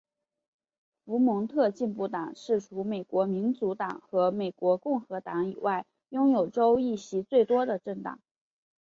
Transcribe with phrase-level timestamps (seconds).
[1.05, 8.19] 佛蒙特进步党是除美国民主党和美国共和党以外拥有州议席最多的政党。